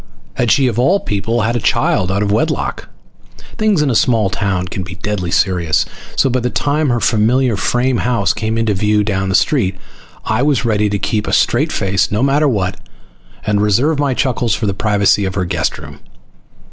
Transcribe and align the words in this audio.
Had 0.33 0.49
she, 0.49 0.65
of 0.65 0.79
all 0.79 0.99
people, 0.99 1.41
had 1.41 1.55
a 1.55 1.59
child 1.59 2.11
out 2.11 2.23
of 2.23 2.31
wedlock? 2.31 2.89
Things 3.59 3.83
in 3.83 3.91
a 3.91 3.93
small 3.93 4.31
town 4.31 4.67
can 4.67 4.81
be 4.81 4.95
deadly 4.95 5.29
serious, 5.29 5.85
so 6.15 6.27
by 6.27 6.39
the 6.39 6.49
time 6.49 6.89
her 6.89 6.99
familiar 6.99 7.55
frame 7.55 7.97
house 7.97 8.33
came 8.33 8.57
into 8.57 8.73
view 8.73 9.03
down 9.03 9.29
the 9.29 9.35
street 9.35 9.75
I 10.25 10.41
was 10.41 10.65
ready 10.65 10.89
to 10.89 10.97
keep 10.97 11.27
a 11.27 11.31
straight 11.33 11.71
face, 11.71 12.11
no 12.11 12.23
matter 12.23 12.47
what, 12.47 12.79
and 13.45 13.61
reserve 13.61 13.99
my 13.99 14.15
chuckles 14.15 14.55
for 14.55 14.65
the 14.65 14.73
privacy 14.73 15.23
of 15.23 15.35
her 15.35 15.45
guest 15.45 15.77
room. 15.77 15.99